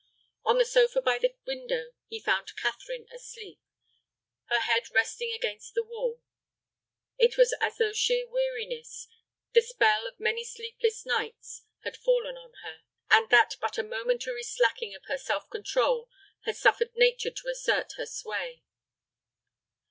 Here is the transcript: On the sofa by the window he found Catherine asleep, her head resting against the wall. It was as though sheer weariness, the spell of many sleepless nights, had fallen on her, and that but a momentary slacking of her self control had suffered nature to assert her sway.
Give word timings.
On 0.43 0.57
the 0.57 0.65
sofa 0.65 0.99
by 0.99 1.19
the 1.19 1.35
window 1.45 1.91
he 2.07 2.19
found 2.19 2.55
Catherine 2.55 3.05
asleep, 3.13 3.59
her 4.45 4.59
head 4.61 4.89
resting 4.91 5.31
against 5.31 5.75
the 5.75 5.83
wall. 5.83 6.23
It 7.19 7.37
was 7.37 7.53
as 7.61 7.77
though 7.77 7.93
sheer 7.93 8.27
weariness, 8.27 9.07
the 9.53 9.61
spell 9.61 10.07
of 10.07 10.19
many 10.19 10.43
sleepless 10.43 11.05
nights, 11.05 11.65
had 11.83 11.95
fallen 11.97 12.35
on 12.35 12.53
her, 12.63 12.81
and 13.11 13.29
that 13.29 13.57
but 13.61 13.77
a 13.77 13.83
momentary 13.83 14.41
slacking 14.41 14.95
of 14.95 15.05
her 15.05 15.19
self 15.19 15.47
control 15.51 16.09
had 16.45 16.55
suffered 16.57 16.95
nature 16.95 17.29
to 17.29 17.49
assert 17.49 17.91
her 17.97 18.07
sway. 18.07 18.63